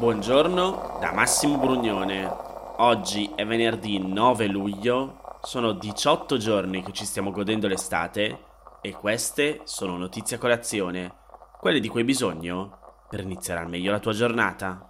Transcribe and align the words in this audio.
Buongiorno 0.00 0.96
da 0.98 1.12
Massimo 1.12 1.58
Brugnone. 1.58 2.24
Oggi 2.78 3.32
è 3.34 3.44
venerdì 3.44 3.98
9 3.98 4.46
luglio, 4.46 5.20
sono 5.42 5.72
18 5.72 6.38
giorni 6.38 6.82
che 6.82 6.92
ci 6.92 7.04
stiamo 7.04 7.30
godendo 7.30 7.68
l'estate 7.68 8.38
e 8.80 8.92
queste 8.92 9.60
sono 9.64 9.98
notizie 9.98 10.36
a 10.36 10.38
colazione, 10.38 11.12
quelle 11.58 11.80
di 11.80 11.88
cui 11.88 12.00
hai 12.00 12.06
bisogno 12.06 13.04
per 13.10 13.20
iniziare 13.20 13.60
al 13.60 13.68
meglio 13.68 13.90
la 13.90 13.98
tua 13.98 14.14
giornata. 14.14 14.88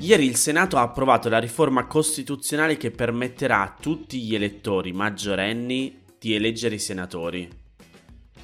Ieri 0.00 0.26
il 0.26 0.36
Senato 0.36 0.76
ha 0.76 0.82
approvato 0.82 1.30
la 1.30 1.38
riforma 1.38 1.86
costituzionale 1.86 2.76
che 2.76 2.90
permetterà 2.90 3.62
a 3.62 3.74
tutti 3.80 4.20
gli 4.20 4.34
elettori 4.34 4.92
maggiorenni 4.92 6.04
di 6.18 6.34
eleggere 6.34 6.74
i 6.74 6.78
senatori. 6.78 7.61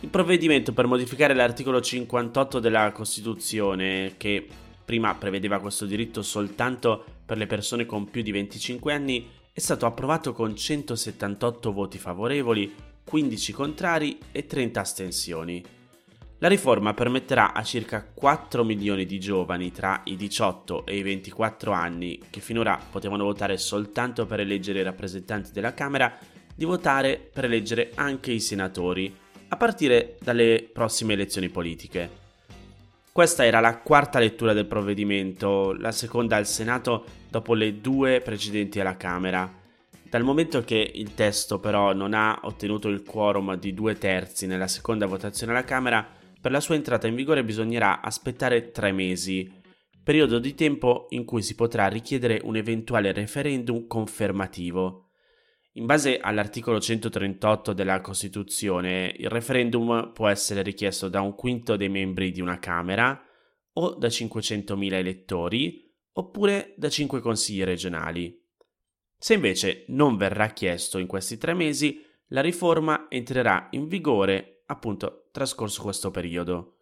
Il 0.09 0.15
provvedimento 0.15 0.73
per 0.73 0.87
modificare 0.87 1.35
l'articolo 1.35 1.83
58 1.83 2.61
della 2.61 2.93
Costituzione, 2.93 4.15
che 4.17 4.43
prima 4.83 5.15
prevedeva 5.15 5.59
questo 5.59 5.85
diritto 5.85 6.23
soltanto 6.23 7.05
per 7.27 7.37
le 7.37 7.47
persone 7.47 7.85
con 7.85 8.09
più 8.09 8.23
di 8.23 8.33
25 8.33 8.95
anni, 8.95 9.29
è 9.53 9.61
stato 9.61 9.85
approvato 9.85 10.33
con 10.33 10.57
178 10.57 11.73
voti 11.75 11.99
favorevoli, 11.99 12.75
15 13.05 13.53
contrari 13.53 14.19
e 14.33 14.47
30 14.47 14.81
astensioni. 14.81 15.63
La 16.39 16.49
riforma 16.49 16.95
permetterà 16.95 17.53
a 17.53 17.63
circa 17.63 18.03
4 18.03 18.65
milioni 18.65 19.05
di 19.05 19.21
giovani 19.21 19.73
tra 19.73 20.01
i 20.05 20.17
18 20.17 20.87
e 20.87 20.97
i 20.97 21.03
24 21.03 21.71
anni, 21.71 22.19
che 22.31 22.41
finora 22.41 22.81
potevano 22.91 23.25
votare 23.25 23.59
soltanto 23.59 24.25
per 24.25 24.41
eleggere 24.41 24.81
i 24.81 24.85
rappresentanti 24.85 25.53
della 25.53 25.75
Camera, 25.75 26.17
di 26.55 26.65
votare 26.65 27.21
per 27.31 27.45
eleggere 27.45 27.91
anche 27.95 28.33
i 28.33 28.41
senatori 28.41 29.27
a 29.49 29.57
partire 29.57 30.17
dalle 30.23 30.69
prossime 30.73 31.15
elezioni 31.15 31.49
politiche. 31.49 32.27
Questa 33.11 33.45
era 33.45 33.59
la 33.61 33.79
quarta 33.79 34.21
lettura 34.21 34.53
del 34.53 34.67
provvedimento, 34.67 35.73
la 35.73 35.91
seconda 35.91 36.37
al 36.37 36.47
Senato 36.47 37.05
dopo 37.29 37.55
le 37.55 37.81
due 37.81 38.21
precedenti 38.21 38.79
alla 38.79 38.97
Camera. 38.97 39.53
Dal 40.09 40.23
momento 40.23 40.63
che 40.63 40.93
il 40.95 41.15
testo 41.15 41.59
però 41.59 41.93
non 41.93 42.15
ha 42.15 42.39
ottenuto 42.45 42.89
il 42.89 43.03
quorum 43.03 43.57
di 43.57 43.75
due 43.75 43.99
terzi 43.99 44.47
nella 44.47 44.69
seconda 44.69 45.07
votazione 45.07 45.53
alla 45.53 45.65
Camera, 45.65 46.07
per 46.41 46.53
la 46.53 46.61
sua 46.61 46.77
entrata 46.77 47.09
in 47.09 47.17
vigore 47.17 47.43
bisognerà 47.43 48.01
aspettare 48.01 48.71
tre 48.71 48.93
mesi, 48.93 49.53
periodo 50.03 50.39
di 50.39 50.55
tempo 50.55 51.07
in 51.11 51.25
cui 51.25 51.43
si 51.43 51.55
potrà 51.57 51.89
richiedere 51.89 52.41
un 52.45 52.57
eventuale 52.57 53.13
referendum 53.13 53.87
confermativo. 53.87 55.08
In 55.73 55.87
base 55.87 56.19
all'articolo 56.19 56.81
138 56.81 57.73
della 57.73 58.01
Costituzione, 58.01 59.15
il 59.17 59.29
referendum 59.29 60.13
può 60.13 60.29
essere 60.29 60.63
richiesto 60.63 61.09
da 61.09 61.21
un 61.21 61.35
quinto 61.35 61.77
dei 61.77 61.89
membri 61.89 62.33
di 62.33 62.41
una 62.41 62.59
Camera 62.59 63.23
o 63.75 63.95
da 63.95 64.09
500.000 64.09 64.93
elettori 64.95 65.89
oppure 66.13 66.75
da 66.77 66.89
5 66.89 67.21
consigli 67.21 67.63
regionali. 67.63 68.45
Se 69.17 69.35
invece 69.35 69.85
non 69.89 70.17
verrà 70.17 70.49
chiesto 70.49 70.99
in 70.99 71.07
questi 71.07 71.39
tre 71.39 71.55
mesi, 71.55 72.05
la 72.29 72.41
riforma 72.41 73.07
entrerà 73.09 73.69
in 73.73 73.87
vigore 73.87 74.63
appunto 74.67 75.29
trascorso 75.33 75.83
questo 75.83 76.11
periodo. 76.11 76.79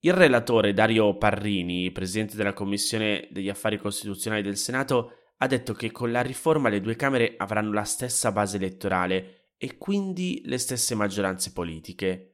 Il 0.00 0.14
relatore 0.14 0.72
Dario 0.72 1.16
Parrini, 1.16 1.90
presidente 1.90 2.36
della 2.36 2.54
Commissione 2.54 3.28
degli 3.30 3.48
Affari 3.48 3.78
Costituzionali 3.78 4.42
del 4.42 4.56
Senato, 4.56 5.19
ha 5.42 5.46
detto 5.46 5.72
che 5.72 5.90
con 5.90 6.12
la 6.12 6.20
riforma 6.20 6.68
le 6.68 6.82
due 6.82 6.96
Camere 6.96 7.34
avranno 7.38 7.72
la 7.72 7.84
stessa 7.84 8.30
base 8.30 8.58
elettorale 8.58 9.52
e 9.56 9.78
quindi 9.78 10.42
le 10.44 10.58
stesse 10.58 10.94
maggioranze 10.94 11.52
politiche. 11.52 12.26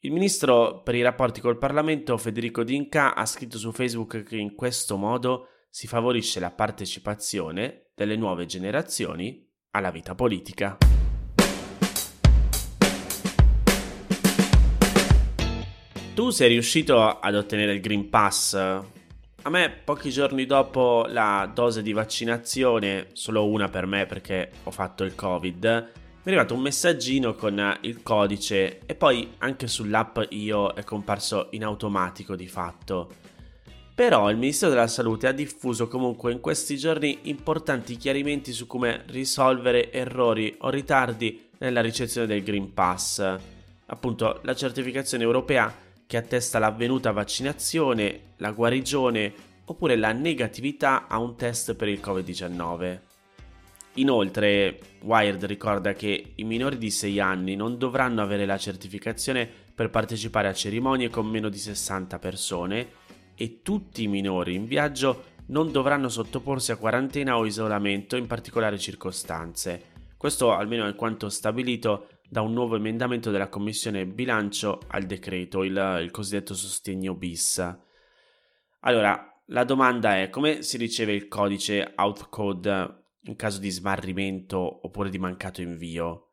Il 0.00 0.12
ministro 0.12 0.82
per 0.82 0.94
i 0.94 1.00
rapporti 1.00 1.40
col 1.40 1.56
Parlamento 1.56 2.18
Federico 2.18 2.62
D'Inca 2.62 3.14
ha 3.14 3.24
scritto 3.24 3.56
su 3.56 3.72
Facebook 3.72 4.22
che 4.24 4.36
in 4.36 4.54
questo 4.54 4.98
modo 4.98 5.48
si 5.70 5.86
favorisce 5.86 6.38
la 6.38 6.50
partecipazione 6.50 7.90
delle 7.94 8.16
nuove 8.16 8.44
generazioni 8.44 9.50
alla 9.70 9.90
vita 9.90 10.14
politica. 10.14 10.76
Tu 16.14 16.28
sei 16.28 16.48
riuscito 16.48 17.00
ad 17.00 17.34
ottenere 17.34 17.72
il 17.72 17.80
Green 17.80 18.10
Pass 18.10 18.92
a 19.46 19.50
me, 19.50 19.70
pochi 19.70 20.08
giorni 20.08 20.46
dopo 20.46 21.04
la 21.06 21.50
dose 21.52 21.82
di 21.82 21.92
vaccinazione, 21.92 23.08
solo 23.12 23.46
una 23.46 23.68
per 23.68 23.84
me 23.84 24.06
perché 24.06 24.50
ho 24.62 24.70
fatto 24.70 25.04
il 25.04 25.14
Covid, 25.14 25.64
mi 25.64 25.82
è 26.22 26.28
arrivato 26.28 26.54
un 26.54 26.62
messaggino 26.62 27.34
con 27.34 27.76
il 27.82 28.02
codice 28.02 28.80
e 28.86 28.94
poi 28.94 29.32
anche 29.38 29.66
sull'app 29.66 30.18
io 30.30 30.72
è 30.72 30.82
comparso 30.82 31.48
in 31.50 31.62
automatico 31.62 32.36
di 32.36 32.48
fatto. 32.48 33.16
Però 33.94 34.30
il 34.30 34.38
Ministero 34.38 34.72
della 34.72 34.86
Salute 34.86 35.26
ha 35.26 35.32
diffuso 35.32 35.88
comunque 35.88 36.32
in 36.32 36.40
questi 36.40 36.78
giorni 36.78 37.18
importanti 37.24 37.98
chiarimenti 37.98 38.50
su 38.50 38.66
come 38.66 39.02
risolvere 39.08 39.92
errori 39.92 40.56
o 40.60 40.70
ritardi 40.70 41.50
nella 41.58 41.82
ricezione 41.82 42.26
del 42.26 42.42
Green 42.42 42.72
Pass. 42.72 43.36
Appunto, 43.84 44.40
la 44.42 44.54
certificazione 44.54 45.22
europea 45.22 45.83
che 46.06 46.16
attesta 46.16 46.58
l'avvenuta 46.58 47.12
vaccinazione, 47.12 48.34
la 48.36 48.52
guarigione 48.52 49.32
oppure 49.66 49.96
la 49.96 50.12
negatività 50.12 51.06
a 51.08 51.18
un 51.18 51.36
test 51.36 51.74
per 51.74 51.88
il 51.88 52.00
Covid-19. 52.02 53.00
Inoltre, 53.94 54.80
Wired 55.02 55.44
ricorda 55.44 55.92
che 55.92 56.32
i 56.34 56.44
minori 56.44 56.78
di 56.78 56.90
6 56.90 57.20
anni 57.20 57.54
non 57.54 57.78
dovranno 57.78 58.22
avere 58.22 58.44
la 58.44 58.58
certificazione 58.58 59.48
per 59.74 59.90
partecipare 59.90 60.48
a 60.48 60.52
cerimonie 60.52 61.08
con 61.08 61.26
meno 61.26 61.48
di 61.48 61.58
60 61.58 62.18
persone 62.18 62.88
e 63.36 63.60
tutti 63.62 64.02
i 64.02 64.08
minori 64.08 64.54
in 64.54 64.66
viaggio 64.66 65.32
non 65.46 65.70
dovranno 65.70 66.08
sottoporsi 66.08 66.72
a 66.72 66.76
quarantena 66.76 67.36
o 67.36 67.46
isolamento 67.46 68.16
in 68.16 68.26
particolari 68.26 68.78
circostanze. 68.78 69.92
Questo 70.16 70.52
almeno 70.52 70.86
è 70.86 70.94
quanto 70.94 71.28
stabilito 71.28 72.08
da 72.28 72.40
un 72.40 72.52
nuovo 72.52 72.76
emendamento 72.76 73.30
della 73.30 73.48
Commissione 73.48 74.06
Bilancio 74.06 74.80
al 74.88 75.04
decreto, 75.04 75.62
il, 75.62 76.00
il 76.02 76.10
cosiddetto 76.10 76.54
sostegno 76.54 77.14
bis. 77.14 77.76
Allora, 78.80 79.34
la 79.48 79.64
domanda 79.64 80.20
è 80.20 80.30
come 80.30 80.62
si 80.62 80.76
riceve 80.76 81.12
il 81.12 81.28
codice 81.28 81.92
outcode 81.96 83.02
in 83.24 83.36
caso 83.36 83.58
di 83.58 83.70
smarrimento 83.70 84.58
oppure 84.58 85.10
di 85.10 85.18
mancato 85.18 85.62
invio? 85.62 86.30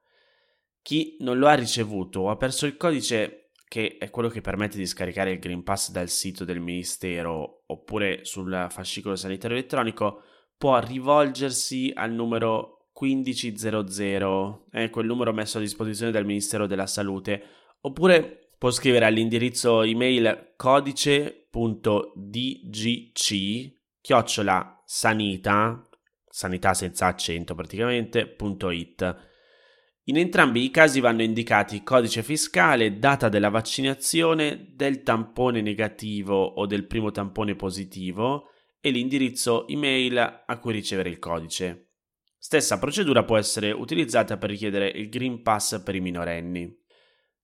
Chi 0.82 1.18
non 1.20 1.38
lo 1.38 1.48
ha 1.48 1.54
ricevuto 1.54 2.22
o 2.22 2.30
ha 2.30 2.38
perso 2.38 2.66
il 2.66 2.78
codice, 2.78 3.52
che 3.68 3.98
è 4.00 4.10
quello 4.10 4.30
che 4.30 4.42
permette 4.42 4.78
di 4.78 4.86
scaricare 4.86 5.32
il 5.32 5.40
Green 5.40 5.64
Pass 5.64 5.92
dal 5.92 6.10
sito 6.10 6.44
del 6.44 6.60
Ministero 6.60 7.64
oppure 7.68 8.26
sul 8.26 8.68
fascicolo 8.70 9.16
sanitario 9.16 9.58
elettronico, 9.58 10.24
può 10.58 10.80
rivolgersi 10.80 11.92
al 11.94 12.12
numero 12.12 12.81
1500, 13.02 14.68
è 14.70 14.90
quel 14.92 15.08
numero 15.08 15.34
messo 15.34 15.58
a 15.58 15.62
disposizione 15.62 16.12
dal 16.12 16.26
Ministero 16.26 16.68
della 16.68 16.86
Salute, 16.86 17.44
oppure 17.82 18.52
può 18.58 18.70
scrivere 18.70 19.06
all'indirizzo 19.06 19.82
email 19.82 20.54
codice.dgc 20.56 21.50
chiocciola 24.02 24.82
sanita, 24.86 25.90
sanità 26.30 26.74
senza 26.74 27.08
accento 27.08 27.56
praticamente, 27.56 28.36
.it. 28.72 29.30
In 30.06 30.18
entrambi 30.18 30.64
i 30.64 30.72
casi 30.72 31.00
vanno 31.00 31.22
indicati 31.24 31.84
codice 31.84 32.24
fiscale, 32.24 32.98
data 32.98 33.30
della 33.30 33.50
vaccinazione, 33.50 34.74
del 34.74 35.04
tampone 35.04 35.62
negativo 35.62 36.36
o 36.36 36.66
del 36.66 36.86
primo 36.86 37.12
tampone 37.12 37.56
positivo 37.56 38.50
e 38.80 38.90
l'indirizzo 38.90 39.68
email 39.68 40.44
a 40.46 40.60
cui 40.60 40.74
ricevere 40.74 41.10
il 41.10 41.20
codice. 41.20 41.91
Stessa 42.44 42.80
procedura 42.80 43.24
può 43.24 43.38
essere 43.38 43.70
utilizzata 43.72 44.36
per 44.36 44.50
richiedere 44.50 44.88
il 44.88 45.10
Green 45.10 45.44
Pass 45.44 45.84
per 45.84 45.94
i 45.94 46.00
minorenni. 46.00 46.76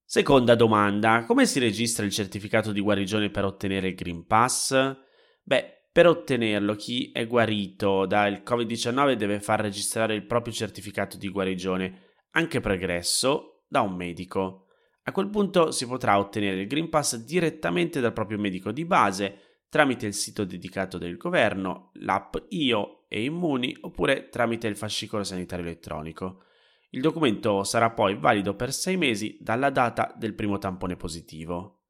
Seconda 0.04 0.56
domanda, 0.56 1.24
come 1.24 1.46
si 1.46 1.60
registra 1.60 2.04
il 2.04 2.12
certificato 2.12 2.72
di 2.72 2.82
guarigione 2.82 3.30
per 3.30 3.46
ottenere 3.46 3.90
il 3.90 3.94
Green 3.94 4.26
Pass? 4.26 4.98
Beh, 5.44 5.90
per 5.92 6.08
ottenerlo 6.08 6.74
chi 6.74 7.12
è 7.12 7.28
guarito 7.28 8.08
dal 8.08 8.42
Covid-19 8.44 9.14
deve 9.14 9.40
far 9.40 9.60
registrare 9.60 10.16
il 10.16 10.26
proprio 10.26 10.52
certificato 10.52 11.16
di 11.16 11.30
guarigione, 11.30 12.16
anche 12.32 12.60
pregresso, 12.60 13.66
da 13.68 13.82
un 13.82 13.96
medico. 13.96 14.66
A 15.04 15.12
quel 15.12 15.30
punto 15.30 15.70
si 15.70 15.86
potrà 15.86 16.18
ottenere 16.18 16.62
il 16.62 16.68
Green 16.68 16.90
Pass 16.90 17.18
direttamente 17.18 18.00
dal 18.00 18.14
proprio 18.14 18.40
medico 18.40 18.72
di 18.72 18.84
base 18.84 19.47
tramite 19.70 20.06
il 20.06 20.14
sito 20.14 20.44
dedicato 20.44 20.98
del 20.98 21.18
governo, 21.18 21.92
l'app 21.96 22.36
Io 22.50 23.06
e 23.08 23.24
Immuni 23.24 23.76
oppure 23.82 24.30
tramite 24.30 24.68
il 24.68 24.78
fascicolo 24.78 25.24
sanitario 25.24 25.66
elettronico. 25.66 26.44
Il 26.92 27.02
documento 27.02 27.64
sarà 27.64 27.92
poi 27.92 28.18
valido 28.18 28.56
per 28.56 28.72
sei 28.72 28.98
mesi 28.98 29.38
dalla 29.40 29.70
data 29.70 30.14
del 30.18 30.34
primo 30.34 30.58
tampone 30.58 30.96
positivo. 30.96 31.82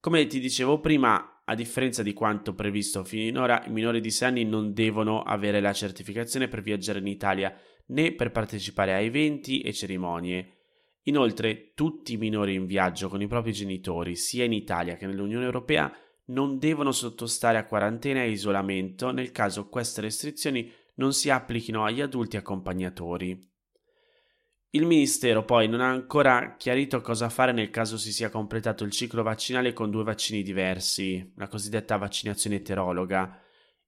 Come 0.00 0.26
ti 0.26 0.40
dicevo 0.40 0.80
prima, 0.80 1.42
a 1.44 1.54
differenza 1.54 2.02
di 2.02 2.12
quanto 2.12 2.54
previsto 2.54 3.04
finora, 3.04 3.64
i 3.66 3.70
minori 3.70 4.00
di 4.00 4.10
6 4.10 4.28
anni 4.28 4.44
non 4.44 4.72
devono 4.72 5.22
avere 5.22 5.60
la 5.60 5.72
certificazione 5.72 6.48
per 6.48 6.60
viaggiare 6.60 6.98
in 6.98 7.06
Italia 7.06 7.56
né 7.86 8.12
per 8.12 8.32
partecipare 8.32 8.94
a 8.94 8.98
eventi 8.98 9.60
e 9.60 9.72
cerimonie. 9.72 10.54
Inoltre, 11.02 11.72
tutti 11.74 12.14
i 12.14 12.16
minori 12.16 12.54
in 12.54 12.66
viaggio 12.66 13.08
con 13.08 13.22
i 13.22 13.28
propri 13.28 13.52
genitori, 13.52 14.16
sia 14.16 14.44
in 14.44 14.52
Italia 14.52 14.96
che 14.96 15.06
nell'Unione 15.06 15.44
Europea, 15.44 15.92
non 16.26 16.58
devono 16.58 16.92
sottostare 16.92 17.58
a 17.58 17.66
quarantena 17.66 18.22
e 18.22 18.30
isolamento 18.30 19.10
nel 19.10 19.32
caso 19.32 19.68
queste 19.68 20.00
restrizioni 20.00 20.72
non 20.96 21.12
si 21.12 21.30
applichino 21.30 21.84
agli 21.84 22.00
adulti 22.00 22.36
accompagnatori. 22.36 23.54
Il 24.70 24.84
Ministero 24.84 25.44
poi 25.44 25.68
non 25.68 25.80
ha 25.80 25.88
ancora 25.88 26.56
chiarito 26.56 27.00
cosa 27.00 27.28
fare 27.28 27.52
nel 27.52 27.70
caso 27.70 27.96
si 27.96 28.12
sia 28.12 28.28
completato 28.28 28.84
il 28.84 28.90
ciclo 28.90 29.22
vaccinale 29.22 29.72
con 29.72 29.90
due 29.90 30.04
vaccini 30.04 30.42
diversi, 30.42 31.32
la 31.36 31.48
cosiddetta 31.48 31.96
vaccinazione 31.96 32.56
eterologa. 32.56 33.40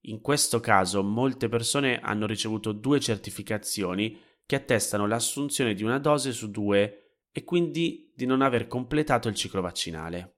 In 0.03 0.21
questo 0.21 0.61
caso 0.61 1.03
molte 1.03 1.49
persone 1.49 1.99
hanno 1.99 2.27
ricevuto 2.27 2.73
due 2.73 3.01
certificazioni 3.01 4.19
che 4.47 4.57
attestano 4.57 5.07
l'assunzione 5.07 5.75
di 5.75 5.83
una 5.83 5.99
dose 5.99 6.33
su 6.33 6.51
due 6.51 7.17
e 7.33 7.45
quindi 7.45 8.11
di 8.15 8.25
non 8.25 8.41
aver 8.41 8.67
completato 8.67 9.29
il 9.29 9.35
ciclo 9.35 9.61
vaccinale. 9.61 10.38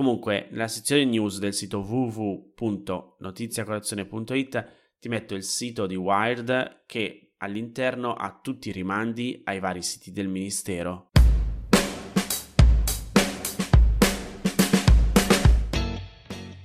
Comunque, 0.00 0.48
nella 0.52 0.66
sezione 0.66 1.04
news 1.04 1.38
del 1.38 1.52
sito 1.52 1.80
www.notiziacolazione.it 1.80 4.68
ti 4.98 5.10
metto 5.10 5.34
il 5.34 5.42
sito 5.42 5.86
di 5.86 5.94
Wired 5.94 6.84
che 6.86 7.32
all'interno 7.36 8.14
ha 8.14 8.40
tutti 8.42 8.70
i 8.70 8.72
rimandi 8.72 9.42
ai 9.44 9.60
vari 9.60 9.82
siti 9.82 10.10
del 10.10 10.28
Ministero. 10.28 11.10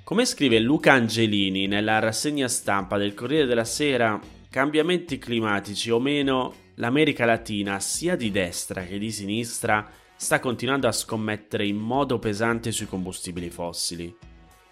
Come 0.06 0.26
scrive 0.26 0.60
Luca 0.60 0.94
Angelini 0.94 1.68
nella 1.68 2.00
rassegna 2.00 2.48
stampa 2.48 2.98
del 2.98 3.14
Corriere 3.14 3.48
della 3.48 3.66
Sera, 3.66 4.18
cambiamenti 4.50 5.18
climatici 5.18 5.92
o 5.92 6.00
meno, 6.00 6.54
l'America 6.76 7.26
Latina, 7.26 7.82
sia 7.82 8.16
di 8.16 8.32
destra 8.32 8.84
che 8.84 8.98
di 8.98 9.12
sinistra, 9.12 9.92
sta 10.16 10.40
continuando 10.40 10.88
a 10.88 10.92
scommettere 10.92 11.66
in 11.66 11.78
modo 11.78 12.20
pesante 12.20 12.72
sui 12.72 12.88
combustibili 12.88 13.50
fossili. 13.50 14.16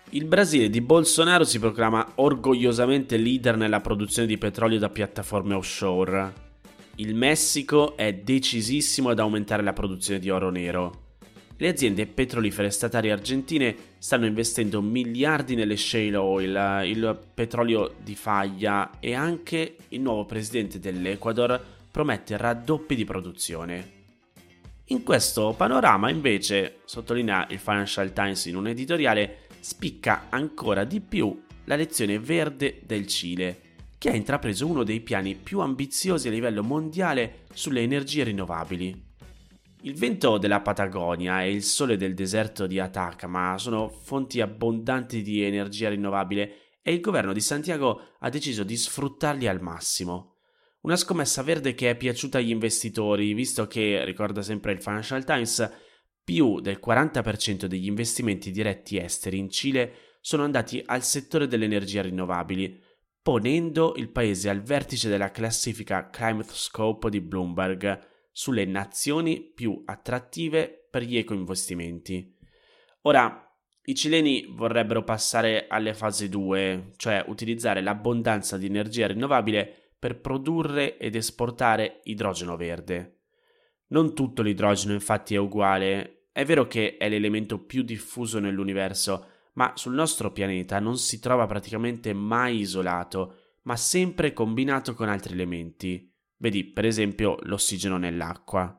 Il 0.10 0.26
Brasile 0.26 0.70
di 0.70 0.80
Bolsonaro 0.80 1.44
si 1.44 1.60
proclama 1.60 2.14
orgogliosamente 2.16 3.18
leader 3.18 3.58
nella 3.58 3.82
produzione 3.82 4.28
di 4.28 4.38
petrolio 4.38 4.78
da 4.78 4.90
piattaforme 4.90 5.56
offshore. 5.56 6.34
Il 6.96 7.16
Messico 7.16 7.98
è 7.98 8.14
decisissimo 8.14 9.10
ad 9.10 9.20
aumentare 9.20 9.64
la 9.64 9.74
produzione 9.74 10.20
di 10.20 10.30
oro 10.30 10.52
nero. 10.52 11.02
Le 11.58 11.68
aziende 11.68 12.06
petrolifere 12.06 12.70
statali 12.70 13.10
argentine 13.10 13.76
stanno 13.98 14.26
investendo 14.26 14.82
miliardi 14.82 15.56
nelle 15.56 15.78
shale 15.78 16.16
oil, 16.16 16.82
il 16.86 17.20
petrolio 17.34 17.96
di 18.04 18.16
faglia 18.16 19.00
e 19.00 19.14
anche 19.14 19.78
il 19.90 20.02
nuovo 20.02 20.26
presidente 20.26 20.80
dell'Ecuador 20.80 21.60
promette 21.90 22.38
raddoppi 22.38 22.96
di 22.96 23.06
produzione. 23.06 24.03
In 24.88 25.04
questo 25.04 25.54
panorama, 25.56 26.10
invece, 26.10 26.82
sottolinea 26.84 27.48
il 27.52 27.60
Financial 27.60 28.12
Times 28.12 28.46
in 28.46 28.58
un 28.58 28.68
editoriale, 28.68 29.48
spicca 29.62 30.26
ancora 30.30 30.84
di 30.84 31.00
più 31.00 31.42
la 31.66 31.76
lezione 31.76 32.20
verde 32.20 32.82
del 32.86 33.08
Cile, 33.08 33.62
che 33.98 34.10
ha 34.10 34.16
intrapreso 34.16 34.68
uno 34.68 34.84
dei 34.84 35.00
piani 35.00 35.36
più 35.36 35.62
ambiziosi 35.62 36.28
a 36.28 36.32
livello 36.32 36.64
mondiale 36.64 37.46
sulle 37.54 37.82
energie 37.82 38.26
rinnovabili. 38.26 39.12
Il 39.84 39.96
vento 39.96 40.38
della 40.38 40.60
Patagonia 40.60 41.44
e 41.44 41.54
il 41.54 41.64
sole 41.64 41.96
del 41.96 42.14
deserto 42.14 42.68
di 42.68 42.80
Atacama 42.80 43.58
sono 43.58 43.88
fonti 43.88 44.42
abbondanti 44.42 45.22
di 45.22 45.44
energia 45.44 45.88
rinnovabile 45.88 46.80
e 46.82 46.92
il 46.92 47.00
governo 47.00 47.32
di 47.32 47.40
Santiago 47.40 48.16
ha 48.20 48.30
deciso 48.30 48.64
di 48.64 48.76
sfruttarli 48.76 49.48
al 49.48 49.62
massimo. 49.62 50.33
Una 50.84 50.98
scommessa 50.98 51.44
verde 51.44 51.76
che 51.76 51.92
è 51.92 51.96
piaciuta 51.96 52.40
agli 52.40 52.50
investitori, 52.50 53.34
visto 53.34 53.68
che, 53.68 54.04
ricorda 54.04 54.42
sempre 54.42 54.74
il 54.74 54.82
Financial 54.82 55.24
Times, 55.24 55.72
più 56.22 56.60
del 56.60 56.82
40% 56.86 57.68
degli 57.68 57.88
investimenti 57.88 58.52
diretti 58.52 58.98
esteri 58.98 59.38
in 59.38 59.50
Cile 59.50 59.94
sono 60.20 60.44
andati 60.44 60.84
al 60.86 61.02
settore 61.02 61.48
delle 61.48 61.64
energie 61.64 62.02
rinnovabili, 62.02 62.82
ponendo 63.22 63.94
il 63.96 64.10
paese 64.10 64.50
al 64.50 64.62
vertice 64.62 65.08
della 65.08 65.32
classifica 65.32 66.10
Climate 66.10 66.52
Scope 66.52 67.10
di 67.10 67.22
Bloomberg 67.22 68.08
sulle 68.34 68.66
nazioni 68.66 69.40
più 69.40 69.84
attrattive 69.86 70.88
per 70.92 71.04
gli 71.04 71.16
ecoinvestimenti. 71.16 72.38
Ora, 73.04 73.42
i 73.86 73.96
cileni 73.96 74.48
vorrebbero 74.50 75.06
passare 75.06 75.66
alle 75.70 75.94
fasi 75.94 76.28
2, 76.28 76.92
cioè 76.98 77.24
utilizzare 77.28 77.80
l'abbondanza 77.80 78.58
di 78.58 78.66
energia 78.66 79.08
rinnovabile 79.08 79.78
per 80.04 80.20
produrre 80.20 80.98
ed 80.98 81.16
esportare 81.16 82.02
idrogeno 82.04 82.58
verde. 82.58 83.22
Non 83.92 84.14
tutto 84.14 84.42
l'idrogeno 84.42 84.92
infatti 84.92 85.34
è 85.34 85.38
uguale, 85.38 86.28
è 86.34 86.44
vero 86.44 86.68
che 86.68 86.98
è 86.98 87.08
l'elemento 87.08 87.64
più 87.64 87.84
diffuso 87.84 88.40
nell'universo, 88.40 89.28
ma 89.54 89.72
sul 89.78 89.94
nostro 89.94 90.34
pianeta 90.34 90.82
non 90.82 90.98
si 90.98 91.22
trova 91.22 91.46
praticamente 91.46 92.12
mai 92.12 92.58
isolato, 92.58 93.36
ma 93.62 93.78
sempre 93.78 94.34
combinato 94.34 94.94
con 94.94 95.08
altri 95.08 95.36
elementi. 95.36 96.14
Vedi 96.36 96.66
per 96.66 96.84
esempio 96.84 97.38
l'ossigeno 97.44 97.96
nell'acqua. 97.96 98.78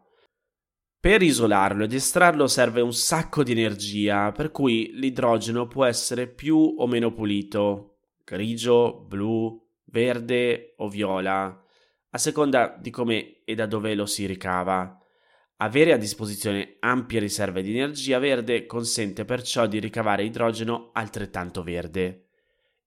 Per 1.01 1.23
isolarlo 1.23 1.85
ed 1.85 1.95
estrarlo 1.95 2.47
serve 2.49 2.83
un 2.83 2.93
sacco 2.93 3.43
di 3.43 3.53
energia, 3.53 4.31
per 4.31 4.51
cui 4.51 4.91
l'idrogeno 4.93 5.69
può 5.69 5.87
essere 5.87 6.29
più 6.29 6.75
o 6.77 6.87
meno 6.87 7.15
pulito, 7.15 8.01
grigio, 8.23 9.07
blu, 9.09 9.64
verde 9.95 10.75
o 10.79 10.89
viola, 10.89 11.65
a 12.11 12.19
seconda 12.19 12.77
di 12.77 12.91
come 12.91 13.45
e 13.45 13.55
da 13.55 13.67
dove 13.67 13.95
lo 13.95 14.07
si 14.07 14.27
ricava. 14.27 14.99
Avere 15.59 15.93
a 15.93 15.97
disposizione 15.97 16.79
ampie 16.81 17.21
riserve 17.21 17.63
di 17.63 17.71
energia 17.71 18.19
verde 18.19 18.67
consente 18.67 19.25
perciò 19.25 19.69
di 19.69 19.79
ricavare 19.79 20.25
idrogeno 20.25 20.91
altrettanto 20.93 21.63
verde. 21.63 22.27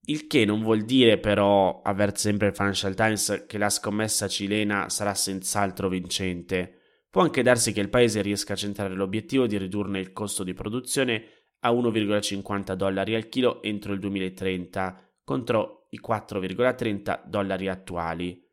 Il 0.08 0.28
che 0.28 0.44
non 0.44 0.62
vuol 0.62 0.84
dire 0.84 1.18
però, 1.18 1.82
avverte 1.82 2.20
sempre 2.20 2.48
il 2.48 2.56
Financial 2.56 2.94
Times, 2.94 3.46
che 3.48 3.58
la 3.58 3.70
scommessa 3.70 4.28
cilena 4.28 4.90
sarà 4.90 5.14
senz'altro 5.14 5.88
vincente. 5.88 6.80
Può 7.10 7.22
anche 7.22 7.42
darsi 7.42 7.72
che 7.72 7.80
il 7.80 7.90
paese 7.90 8.22
riesca 8.22 8.54
a 8.54 8.58
centrare 8.58 8.96
l'obiettivo 8.96 9.48
di 9.48 9.58
ridurne 9.58 10.00
il 10.00 10.12
costo 10.12 10.44
di 10.44 10.54
produzione 10.54 11.24
a 11.62 11.72
1,50 11.72 12.74
dollari 12.74 13.16
al 13.16 13.30
chilo 13.30 13.62
entro 13.64 13.94
il 13.94 14.00
2030 14.00 15.02
contro 15.24 15.77
i 15.90 16.00
4,30 16.00 17.24
dollari 17.26 17.68
attuali. 17.68 18.44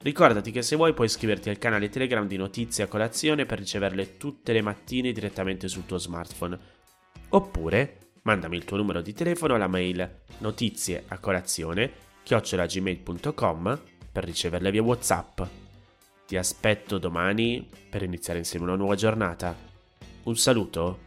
Ricordati 0.00 0.52
che 0.52 0.62
se 0.62 0.76
vuoi 0.76 0.94
puoi 0.94 1.06
iscriverti 1.06 1.48
al 1.50 1.58
canale 1.58 1.88
Telegram 1.88 2.26
di 2.26 2.36
Notizie 2.36 2.84
a 2.84 2.86
Colazione 2.86 3.46
per 3.46 3.58
riceverle 3.58 4.16
tutte 4.16 4.52
le 4.52 4.62
mattine 4.62 5.10
direttamente 5.10 5.66
sul 5.66 5.86
tuo 5.86 5.98
smartphone. 5.98 6.58
Oppure 7.30 7.98
mandami 8.22 8.56
il 8.56 8.64
tuo 8.64 8.76
numero 8.76 9.00
di 9.00 9.12
telefono 9.12 9.54
alla 9.54 9.66
mail 9.66 10.20
notizie 10.38 11.04
a 11.08 11.18
colazione 11.18 11.90
chiocciolagmail.com 12.22 13.80
per 14.12 14.24
riceverle 14.24 14.70
via 14.70 14.82
WhatsApp. 14.82 15.40
Ti 16.26 16.36
aspetto 16.36 16.98
domani 16.98 17.68
per 17.88 18.02
iniziare 18.02 18.38
insieme 18.38 18.66
una 18.66 18.76
nuova 18.76 18.94
giornata. 18.94 19.56
Un 20.24 20.36
saluto 20.36 21.06